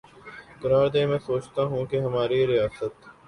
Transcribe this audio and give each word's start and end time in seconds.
قرار 0.61 0.85
دے 0.93 1.01
میںسوچتاہوں 1.09 1.83
کہ 1.89 1.97
ہماری 2.05 2.39
ریاست 2.47 2.95